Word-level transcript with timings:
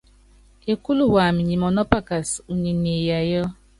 Ekúlu 0.71 1.03
wamɛ 1.13 1.41
nyi 1.47 1.55
mɔnɔ́pakas, 1.61 2.29
unyi 2.51 2.71
niiyayɔ́. 2.81 3.45